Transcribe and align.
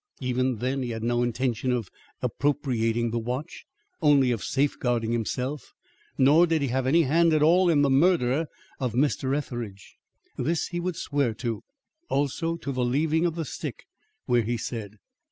Even 0.19 0.55
then 0.55 0.81
he 0.81 0.89
had 0.89 1.03
no 1.03 1.21
intention 1.21 1.71
of 1.71 1.91
appropriating 2.23 3.11
the 3.11 3.19
watch, 3.19 3.65
only 4.01 4.31
of 4.31 4.43
safe 4.43 4.79
guarding 4.79 5.11
himself, 5.11 5.73
nor 6.17 6.47
did 6.47 6.63
he 6.63 6.69
have 6.69 6.87
any 6.87 7.03
hand 7.03 7.33
at 7.33 7.43
all 7.43 7.69
in 7.69 7.83
the 7.83 7.89
murder 7.91 8.47
of 8.79 8.93
Mr. 8.95 9.37
Etheridge. 9.37 9.97
This 10.37 10.69
he 10.69 10.79
would 10.79 10.95
swear 10.95 11.35
to; 11.35 11.61
also, 12.09 12.55
to 12.55 12.71
the 12.71 12.83
leaving 12.83 13.27
of 13.27 13.35
the 13.35 13.45
stick 13.45 13.85
where 14.25 14.41
he 14.41 14.57
said. 14.57 14.95